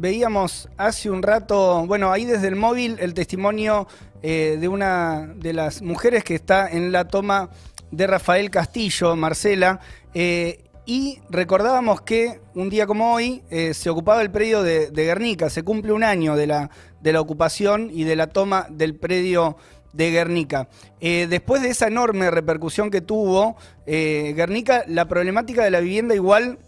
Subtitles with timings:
[0.00, 3.86] veíamos hace un rato, bueno, ahí desde el móvil, el testimonio
[4.22, 7.50] eh, de una de las mujeres que está en la toma
[7.90, 9.80] de Rafael Castillo, Marcela.
[10.14, 15.50] Eh, y recordábamos que un día como hoy eh, se ocupaba el predio de, Guernica,
[15.50, 16.70] se cumple un año de la,
[17.00, 19.56] de la ocupación y de la toma del predio
[19.92, 20.68] de Guernica.
[21.00, 23.56] después de esa enorme repercusión que tuvo
[23.86, 26.58] Guernica, la problemática de la vivienda igual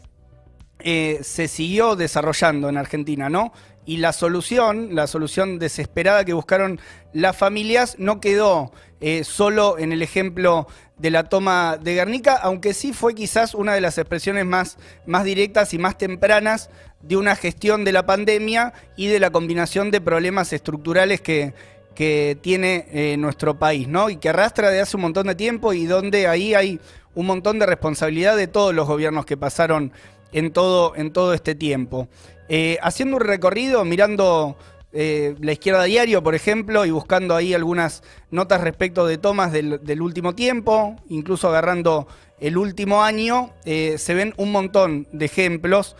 [0.84, 3.52] eh, se siguió desarrollando en Argentina, ¿no?
[3.84, 6.80] Y la solución, la solución desesperada que buscaron
[7.12, 10.68] las familias, no quedó eh, solo en el ejemplo
[10.98, 15.24] de la toma de Guernica, aunque sí fue quizás una de las expresiones más, más
[15.24, 16.70] directas y más tempranas
[17.02, 21.54] de una gestión de la pandemia y de la combinación de problemas estructurales que,
[21.96, 24.10] que tiene eh, nuestro país, ¿no?
[24.10, 26.80] Y que arrastra de hace un montón de tiempo y donde ahí hay
[27.14, 29.92] un montón de responsabilidad de todos los gobiernos que pasaron
[30.32, 32.08] en todo, en todo este tiempo.
[32.48, 34.56] Eh, haciendo un recorrido, mirando
[34.92, 40.02] eh, la izquierda diario, por ejemplo, y buscando ahí algunas notas respecto de tomas del,
[40.02, 42.06] último tiempo, incluso agarrando
[42.40, 45.96] el último año, eh, se ven un montón de ejemplos.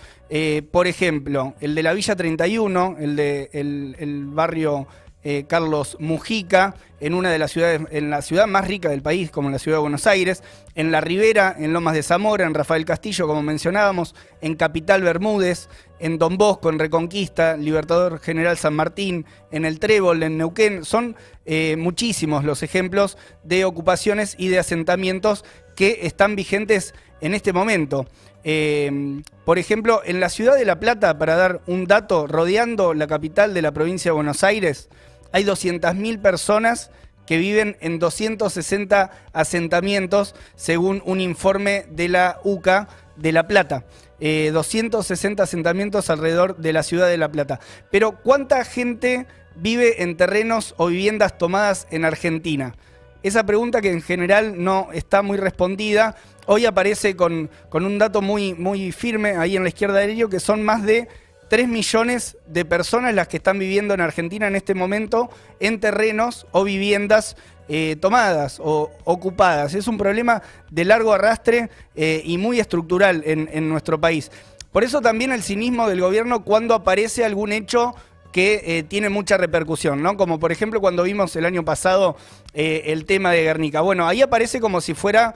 [0.71, 4.87] por ejemplo, el de la Villa 31, el de el barrio
[5.25, 9.31] eh, Carlos Mujica, en una de las ciudades, en la ciudad más rica del país,
[9.31, 10.43] como la ciudad de Buenos Aires,
[10.75, 15.69] en La Ribera, en Lomas de Zamora, en Rafael Castillo, como mencionábamos, en Capital Bermúdez,
[15.99, 20.85] en Don Bosco, en Reconquista, Libertador General San Martín, en El Trébol, en Neuquén.
[20.85, 25.45] Son eh, muchísimos los ejemplos de ocupaciones y de asentamientos
[25.77, 28.07] que están vigentes en este momento.
[28.45, 33.07] Eh, por ejemplo, en la ciudad de La Plata, para dar un dato, rodeando la
[33.07, 34.89] capital de la provincia de Buenos Aires,
[35.33, 36.91] hay 200.000 personas
[37.27, 43.85] que viven en 260 asentamientos, según un informe de la UCA de La Plata.
[44.21, 47.59] 260 eh, asentamientos alrededor de la ciudad de La Plata.
[47.91, 52.75] Pero ¿cuánta gente vive en terrenos o viviendas tomadas en Argentina?
[53.23, 56.17] Esa pregunta que en general no está muy respondida,
[56.47, 60.29] hoy aparece con, con un dato muy, muy firme ahí en la izquierda del ello,
[60.29, 61.09] que son más de
[61.53, 65.29] 3 millones de personas las que están viviendo en Argentina en este momento
[65.61, 67.37] en terrenos o viviendas
[67.69, 69.75] eh, tomadas o ocupadas.
[69.75, 74.33] Es un problema de largo arrastre eh, y muy estructural en, nuestro país.
[74.73, 77.95] Por eso también el cinismo del gobierno cuando aparece algún hecho
[78.33, 80.17] que eh, tiene mucha repercusión, ¿no?
[80.17, 82.17] Como por ejemplo cuando vimos el año pasado
[82.55, 83.81] el tema de Guernica.
[83.81, 85.35] Bueno, ahí aparece como si fuera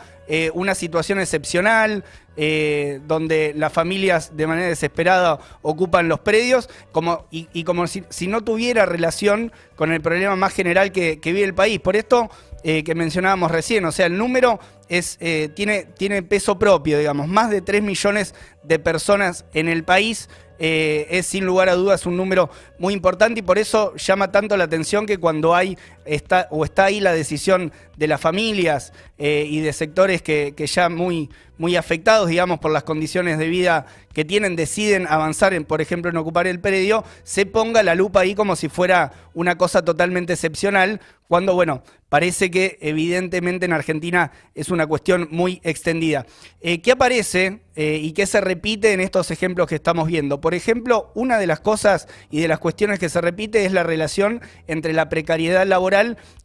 [0.53, 2.05] una situación excepcional,
[2.39, 8.45] eh, donde las familias de manera desesperada ocupan los predios, como, y, como si, no
[8.45, 11.81] tuviera relación con el problema más general que, vive el país.
[11.81, 12.29] Por esto
[12.63, 17.27] eh, que mencionábamos recién, o sea, el número es, eh, tiene, tiene peso propio, digamos,
[17.27, 20.29] más de 3 millones de personas en el país.
[20.59, 24.65] Es sin lugar a dudas un número muy importante y por eso llama tanto la
[24.65, 29.73] atención que cuando hay está, o está ahí la decisión de las familias y de
[29.73, 34.57] sectores que, que ya muy, muy afectados, digamos, por las condiciones de vida que tienen,
[34.57, 38.57] deciden avanzar, en, por ejemplo, en ocupar el predio, se ponga la lupa ahí como
[38.57, 44.87] si fuera una cosa totalmente excepcional, cuando, bueno, parece que evidentemente en Argentina es una
[44.87, 46.25] cuestión muy extendida.
[46.61, 50.41] Eh, ¿Qué aparece eh, y qué se repite en estos ejemplos que estamos viendo?
[50.41, 53.83] Por ejemplo, una de las cosas y de las cuestiones que se repite es la
[53.83, 55.96] relación entre la precariedad laboral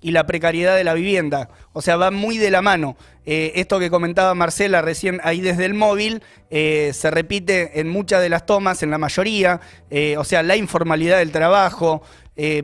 [0.01, 1.49] y la precariedad de la vivienda.
[1.73, 2.95] O sea, va muy de la mano.
[3.25, 8.21] Eh, esto que comentaba Marcela recién ahí desde el móvil eh, se repite en muchas
[8.21, 9.61] de las tomas, en la mayoría,
[9.91, 12.01] eh, o sea, la informalidad del trabajo,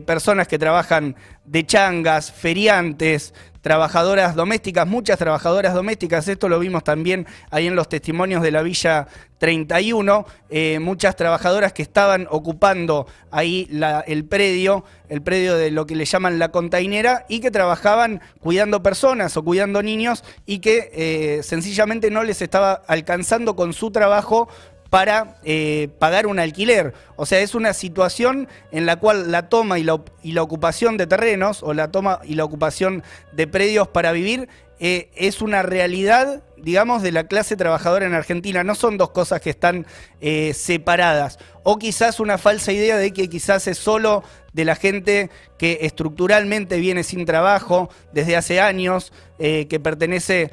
[0.06, 7.26] personas que trabajan de changas, feriantes, trabajadoras domésticas, muchas trabajadoras domésticas, esto lo vimos también
[7.50, 9.08] ahí en los testimonios de la Villa
[9.38, 13.68] 31, eh, muchas trabajadoras que estaban ocupando ahí
[14.06, 18.82] el predio, el predio de lo que le llaman la containera, y que trabajaban cuidando
[18.82, 24.48] personas o cuidando niños y que eh, sencillamente no les estaba alcanzando con su trabajo
[24.90, 26.94] para eh, pagar un alquiler.
[27.16, 30.96] O sea, es una situación en la cual la toma y la, y la, ocupación
[30.96, 33.02] de terrenos o la toma y la ocupación
[33.32, 34.48] de predios para vivir
[34.80, 38.64] eh, es una realidad, digamos, de la clase trabajadora en Argentina.
[38.64, 39.86] No son dos cosas que están
[40.20, 41.38] eh, separadas.
[41.64, 44.22] O quizás una falsa idea de que quizás es solo
[44.54, 50.50] de la gente que estructuralmente viene sin trabajo desde hace años, que pertenece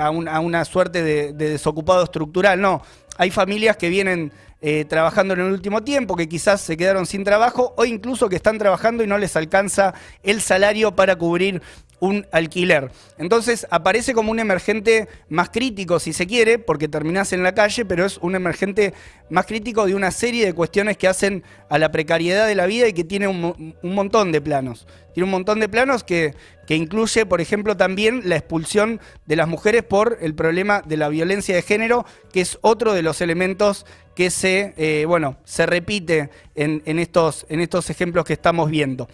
[0.00, 2.58] a, una suerte de desocupado estructural.
[2.60, 2.82] No,
[3.18, 4.32] hay familias que vienen
[4.62, 8.36] eh, trabajando en el último tiempo, que quizás se quedaron sin trabajo o incluso que
[8.36, 11.60] están trabajando y no les alcanza el salario para cubrir
[12.00, 12.90] un alquiler.
[13.18, 17.84] Entonces aparece como un emergente más crítico, si se quiere, porque terminás en la calle,
[17.84, 18.94] pero es un emergente
[19.30, 22.88] más crítico de una serie de cuestiones que hacen a la precariedad de la vida
[22.88, 24.86] y que tiene un, montón de planos.
[25.14, 26.34] Tiene un montón de planos que,
[26.66, 31.08] que, incluye, por ejemplo, también la expulsión de las mujeres por el problema de la
[31.08, 36.30] violencia de género, que es otro de los elementos que se, eh, bueno, se repite
[36.54, 39.08] en, estos, en estos ejemplos que estamos viendo.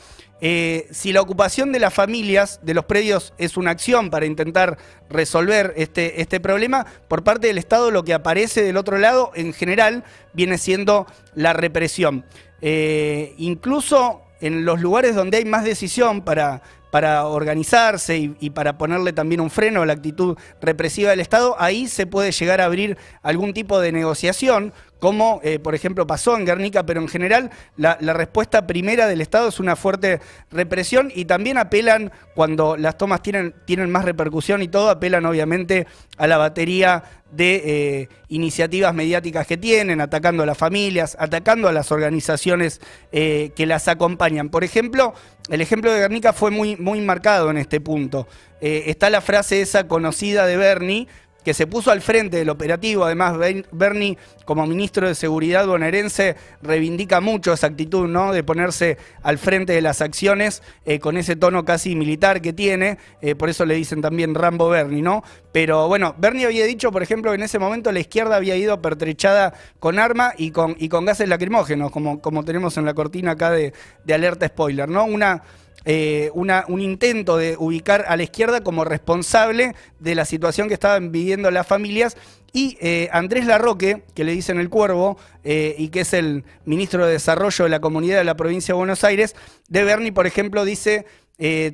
[0.44, 4.76] Eh, si la ocupación de las familias de los predios es una acción para intentar
[5.08, 9.52] resolver este, este problema, por parte del Estado lo que aparece del otro lado en
[9.52, 10.02] general
[10.32, 11.06] viene siendo
[11.36, 12.24] la represión.
[12.60, 16.60] Eh, incluso en los lugares donde hay más decisión para,
[16.90, 21.86] para organizarse y, para ponerle también un freno a la actitud represiva del Estado, ahí
[21.86, 24.72] se puede llegar a abrir algún tipo de negociación,
[25.02, 29.48] como eh, por ejemplo pasó en Guernica, pero en general la, respuesta primera del Estado
[29.48, 30.20] es una fuerte
[30.52, 35.88] represión y también apelan, cuando las tomas tienen, tienen más repercusión y todo, apelan obviamente
[36.18, 37.02] a la batería
[37.32, 43.50] de eh, iniciativas mediáticas que tienen, atacando a las familias, atacando a las organizaciones eh,
[43.56, 44.50] que las acompañan.
[44.50, 45.14] Por ejemplo,
[45.50, 48.28] el ejemplo de Guernica fue muy, muy marcado en este punto.
[48.60, 51.08] Está la frase esa conocida de Bernie,
[51.44, 53.04] que se puso al frente del operativo.
[53.04, 53.36] Además,
[53.72, 58.32] Bernie, como ministro de Seguridad bonaerense, reivindica mucho esa actitud, ¿no?
[58.32, 62.98] De ponerse al frente de las acciones eh, con ese tono casi militar que tiene.
[63.20, 65.22] Eh, por eso le dicen también Rambo Bernie, ¿no?
[65.52, 68.80] Pero bueno, Bernie había dicho, por ejemplo, que en ese momento la izquierda había ido
[68.80, 73.32] pertrechada con arma y con, y con gases lacrimógenos, como, como tenemos en la cortina
[73.32, 73.72] acá de,
[74.04, 75.04] de alerta spoiler, ¿no?
[75.04, 75.42] Una
[75.84, 81.12] eh, un intento de ubicar a la izquierda como responsable de la situación que estaban
[81.12, 82.16] viviendo las familias.
[82.52, 87.06] Y eh, Andrés Larroque, que le dicen el cuervo, eh, y que es el ministro
[87.06, 89.34] de Desarrollo de la Comunidad de la Provincia de Buenos Aires,
[89.68, 91.06] de Berni, por ejemplo, dice,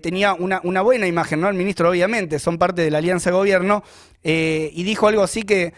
[0.00, 1.48] tenía una, una, buena imagen, ¿no?
[1.48, 3.82] El ministro, obviamente, son parte de la alianza de gobierno,
[4.22, 5.74] y dijo algo así que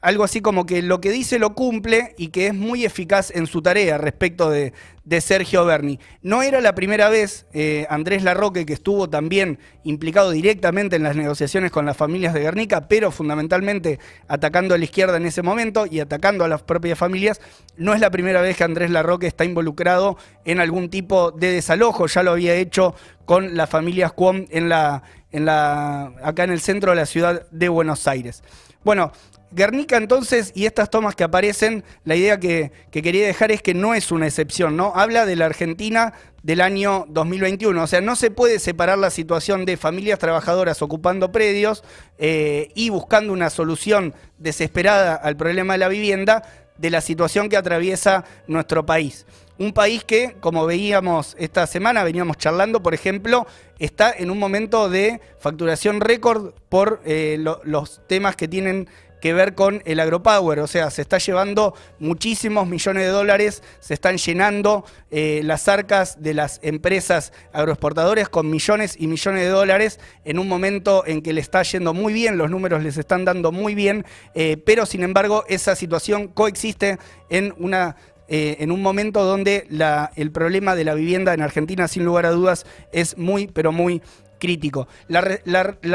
[0.00, 3.46] algo así como que lo que dice lo cumple y que es muy eficaz en
[3.46, 4.72] su tarea respecto de,
[5.20, 6.00] Sergio Berni.
[6.20, 11.14] No era la primera vez, eh, Andrés Larroque, que estuvo también implicado directamente en las
[11.14, 15.86] negociaciones con las familias de Guernica, pero fundamentalmente atacando a la izquierda en ese momento
[15.88, 17.40] y atacando a las propias familias,
[17.76, 22.08] no es la primera vez que Andrés Larroque está involucrado en algún tipo de desalojo,
[22.08, 22.94] ya lo había hecho
[23.24, 27.48] con las familias Cuom en la, en la, acá en el centro de la ciudad
[27.50, 28.42] de Buenos Aires.
[28.84, 29.12] Bueno,
[29.52, 33.94] Guernica entonces, y estas tomas que aparecen, la idea que, quería dejar es que no
[33.94, 34.92] es una excepción, ¿no?
[34.94, 39.64] Habla de la Argentina del año 2021, o sea, no se puede separar la situación
[39.64, 41.84] de familias trabajadoras ocupando predios
[42.18, 46.42] eh, y buscando una solución desesperada al problema de la vivienda
[46.76, 49.26] de la situación que atraviesa nuestro país.
[49.58, 53.46] Un país que, como veíamos esta semana, veníamos charlando, por ejemplo,
[53.78, 58.86] está en un momento de facturación récord por eh, los temas que tienen
[59.20, 63.94] que ver con el agropower, o sea, se está llevando muchísimos millones de dólares, se
[63.94, 70.00] están llenando eh, las arcas de las empresas agroexportadoras con millones y millones de dólares
[70.24, 73.52] en un momento en que le está yendo muy bien, los números les están dando
[73.52, 74.04] muy bien,
[74.34, 76.98] eh, pero sin embargo esa situación coexiste
[77.30, 77.96] en una
[78.28, 79.68] eh, en un momento donde
[80.16, 84.02] el problema de la vivienda en Argentina, sin lugar a dudas, es muy, pero muy
[84.38, 84.88] crítico.
[85.08, 85.20] La,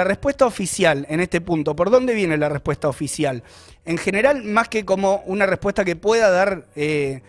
[0.03, 3.43] respuesta oficial en este punto, ¿por dónde viene la respuesta oficial?
[3.85, 6.65] En general, más que como una respuesta que pueda dar...
[6.75, 7.21] Eh,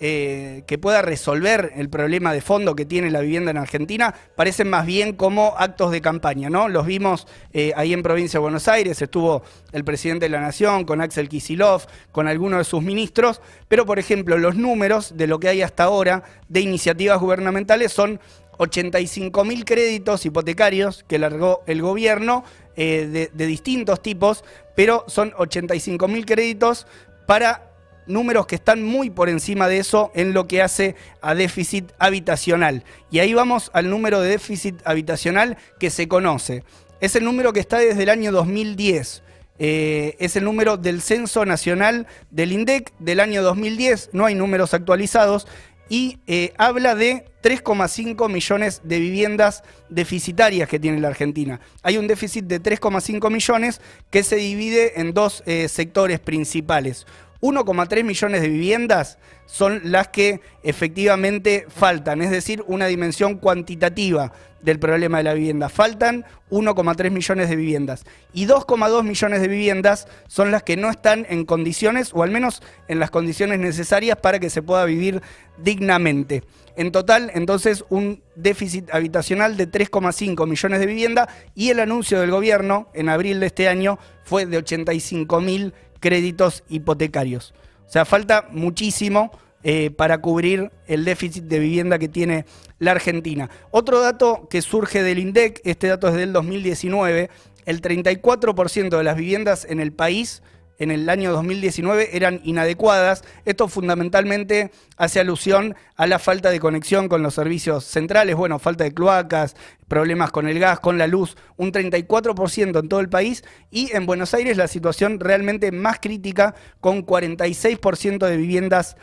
[0.00, 4.70] eh, que pueda resolver el problema de fondo que tiene la vivienda en Argentina, parecen
[4.70, 6.68] más bien como actos de campaña, ¿no?
[6.68, 9.42] Los vimos eh, ahí en Provincia de Buenos Aires, estuvo
[9.72, 13.98] el presidente de la Nación, con Axel Kisilov, con algunos de sus ministros, pero por
[13.98, 18.20] ejemplo, los números de lo que hay hasta ahora de iniciativas gubernamentales son
[18.58, 22.44] 85 mil créditos hipotecarios que largó el gobierno
[22.76, 24.44] eh, de, distintos tipos,
[24.76, 26.86] pero son 85 mil créditos
[27.26, 27.72] para
[28.06, 32.84] números que están muy por encima de eso en lo que hace a déficit habitacional.
[33.10, 36.64] Y ahí vamos al número de déficit habitacional que se conoce.
[37.00, 39.22] Es el número que está desde el año 2010.
[39.60, 44.10] Eh, es el número del Censo Nacional del INDEC del año 2010.
[44.12, 45.46] No hay números actualizados
[45.88, 51.60] y eh, habla de 3,5 millones de viviendas deficitarias que tiene la Argentina.
[51.82, 53.80] Hay un déficit de 3,5 millones
[54.10, 57.06] que se divide en dos eh, sectores principales.
[57.40, 64.78] 1,3 millones de viviendas son las que efectivamente faltan, es decir, una dimensión cuantitativa del
[64.78, 65.68] problema de la vivienda.
[65.68, 71.26] Faltan 1,3 millones de viviendas y 2,2 millones de viviendas son las que no están
[71.28, 75.22] en condiciones o al menos en las condiciones necesarias para que se pueda vivir
[75.58, 76.42] dignamente.
[76.76, 82.30] En total, entonces, un déficit habitacional de 3,5 millones de viviendas y el anuncio del
[82.30, 87.52] gobierno en abril de este año fue de 85 mil créditos hipotecarios.
[87.88, 92.44] O sea, falta muchísimo eh, para cubrir el déficit de vivienda que tiene
[92.78, 93.50] la Argentina.
[93.70, 97.28] Otro dato que surge del INDEC, este dato es del 2019,
[97.66, 100.42] el 34% de las viviendas en el país
[100.78, 103.24] en el año 2019 eran inadecuadas.
[103.44, 108.84] Esto fundamentalmente hace alusión a la falta de conexión con los servicios centrales, bueno, falta
[108.84, 109.56] de cloacas,
[109.88, 114.06] problemas con el gas, con la luz, un 34% en todo el país y en
[114.06, 118.96] Buenos Aires la situación realmente más crítica con 46% de viviendas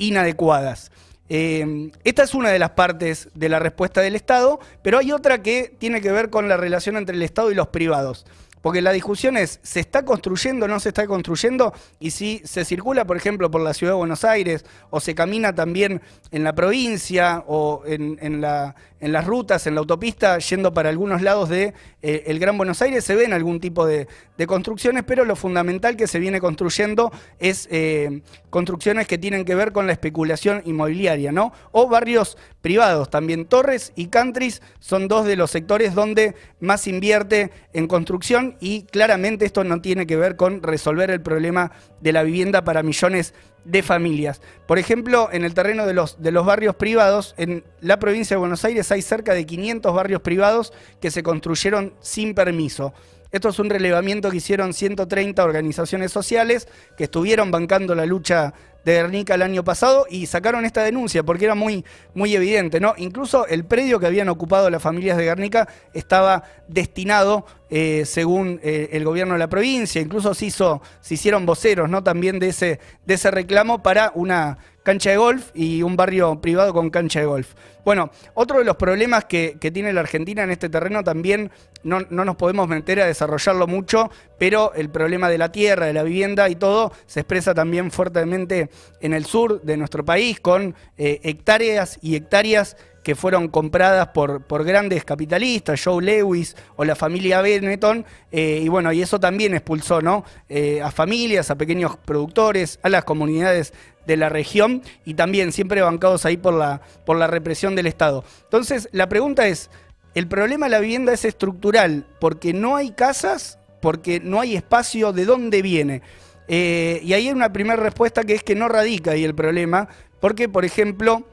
[0.00, 0.90] inadecuadas.
[1.28, 5.42] Eh, esta es una de las partes de la respuesta del Estado, pero hay otra
[5.42, 8.26] que tiene que ver con la relación entre el Estado y los privados.
[8.62, 11.72] Porque la discusión es, ¿se está construyendo o no se está construyendo?
[11.98, 15.54] Y si se circula, por ejemplo, por la ciudad de Buenos Aires, o se camina
[15.54, 20.90] también en la provincia, o en, la, en las rutas, en la autopista, yendo para
[20.90, 24.06] algunos lados de eh, el Gran Buenos Aires, se ven algún tipo de,
[24.46, 29.70] construcciones, pero lo fundamental que se viene construyendo es eh, construcciones que tienen que ver
[29.70, 31.52] con la especulación inmobiliaria, ¿no?
[31.72, 37.50] O barrios privados, también Torres y Countries son dos de los sectores donde más invierte
[37.72, 42.22] en construcción y claramente esto no tiene que ver con resolver el problema de la
[42.22, 44.40] vivienda para millones de familias.
[44.66, 48.40] Por ejemplo, en el terreno de los, de los barrios privados, en la provincia de
[48.40, 52.94] Buenos Aires hay cerca de 500 barrios privados que se construyeron sin permiso.
[53.32, 58.94] Esto es un relevamiento que hicieron 130 organizaciones sociales que estuvieron bancando la lucha de
[58.94, 61.84] Guernica el año pasado y sacaron esta denuncia porque era muy,
[62.14, 62.94] muy evidente, ¿no?
[62.96, 68.90] Incluso el predio que habían ocupado las familias de Guernica estaba destinado, eh, según eh,
[68.92, 72.02] el gobierno de la provincia, incluso se, hizo, se hicieron voceros, ¿no?
[72.02, 76.72] También de ese, de ese reclamo para una cancha de golf y un barrio privado
[76.72, 77.54] con cancha de golf.
[77.84, 81.50] Bueno, otro de los problemas que, tiene la Argentina en este terreno también,
[81.82, 86.02] no, nos podemos meter a desarrollarlo mucho, pero el problema de la tierra, de la
[86.02, 91.20] vivienda y todo se expresa también fuertemente en el sur de nuestro país con eh,
[91.22, 97.40] hectáreas y hectáreas que fueron compradas por, por, grandes capitalistas, Joe Lewis o la familia
[97.40, 100.24] Benetton, eh, y bueno, y eso también expulsó ¿no?
[100.48, 103.72] Eh, a familias, a pequeños productores, a las comunidades
[104.06, 108.24] de la región y también siempre bancados ahí por la, por la represión del Estado.
[108.44, 109.70] Entonces, la pregunta es,
[110.14, 115.12] ¿el problema de la vivienda es estructural porque no hay casas, porque no hay espacio,
[115.12, 116.02] ¿de dónde viene?
[116.48, 119.88] Eh, y ahí hay una primera respuesta que es que no radica ahí el problema,
[120.18, 121.24] porque, por ejemplo,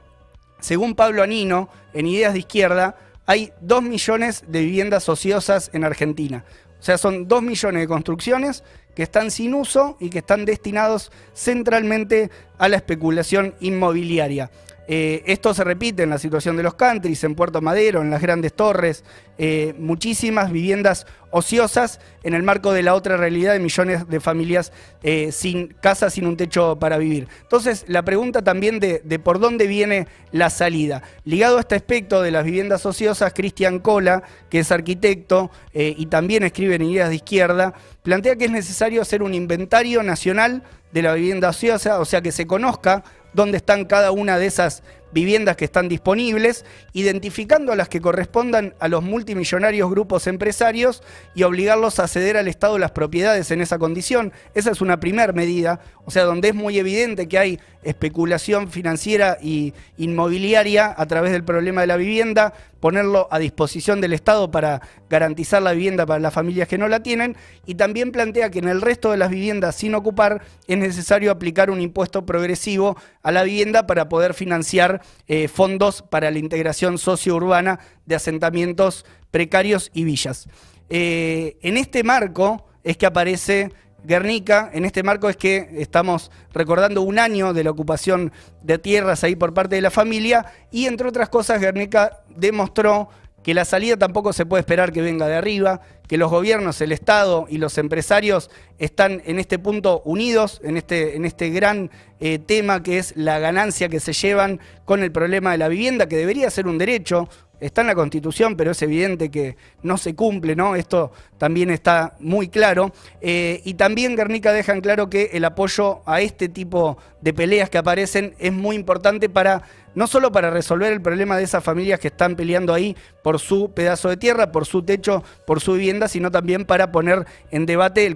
[0.59, 2.95] según Pablo Anino, en Ideas de Izquierda,
[3.25, 6.45] hay dos millones de viviendas ociosas en Argentina.
[6.79, 8.63] O sea, son dos millones de construcciones
[8.97, 14.49] que están sin uso y que están destinados centralmente a la especulación inmobiliaria.
[14.89, 18.21] Eh, esto se repite en la situación de los countries, en Puerto Madero, en las
[18.21, 19.03] grandes torres,
[19.37, 24.71] eh, muchísimas viviendas ociosas en el marco de la otra realidad de millones de familias
[25.03, 27.27] eh, sin casa, sin un techo para vivir.
[27.41, 31.03] Entonces, la pregunta también de, por dónde viene la salida.
[31.25, 36.43] Ligado a este aspecto de las viviendas ociosas, Cristian Cola, que es arquitecto y también
[36.43, 37.73] escribe en Ideas de Izquierda,
[38.03, 42.31] plantea que es necesario hacer un inventario nacional de la vivienda ociosa, o sea, que
[42.31, 43.03] se conozca
[43.33, 48.73] dónde están cada una de esas viviendas que están disponibles, identificando a las que correspondan
[48.79, 51.01] a los multimillonarios grupos empresarios
[51.33, 54.33] y obligarlos a ceder al Estado las propiedades en esa condición.
[54.53, 59.37] Esa es una primera medida, o sea, donde es muy evidente que hay especulación financiera
[59.41, 64.81] y inmobiliaria a través del problema de la vivienda, ponerlo a disposición del Estado para
[65.09, 68.67] garantizar la vivienda para las familias que no la tienen y también plantea que en
[68.67, 73.43] el resto de las viviendas sin ocupar es necesario aplicar un impuesto progresivo a la
[73.43, 80.49] vivienda para poder financiar eh, fondos para la integración sociourbana de asentamientos precarios y villas.
[80.89, 83.71] Eh, en este marco es que aparece
[84.07, 88.31] Guernica, en este marco es que estamos recordando un año de la ocupación
[88.63, 93.09] de tierras ahí por parte de la familia y entre otras cosas Guernica demostró
[93.43, 96.91] que la salida tampoco se puede esperar que venga de arriba, que los gobiernos, el
[96.91, 102.39] Estado y los empresarios están en este punto unidos, en este, en este gran eh,
[102.39, 106.17] tema que es la ganancia que se llevan con el problema de la vivienda, que
[106.17, 110.55] debería ser un derecho, está en la Constitución, pero es evidente que no se cumple,
[110.55, 110.75] ¿no?
[110.75, 112.91] Esto también está muy claro.
[113.21, 117.69] Eh, y también Guernica deja en claro que el apoyo a este tipo de peleas
[117.69, 119.63] que aparecen es muy importante para
[119.97, 123.71] no solo para resolver el problema de esas familias que están peleando ahí por su
[123.71, 128.07] pedazo de tierra, por su techo, por su vivienda, sino también para poner en debate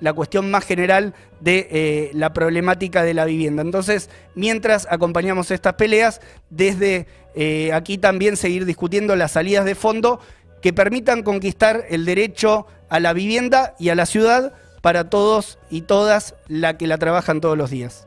[0.00, 3.60] la cuestión más general de eh, la problemática de la vivienda.
[3.60, 10.20] Entonces, mientras acompañamos estas peleas, desde eh, aquí también seguir discutiendo las salidas de fondo
[10.62, 15.82] que permitan conquistar el derecho a la vivienda y a la ciudad para todos y
[15.82, 18.06] todas la que la trabajan todos los días.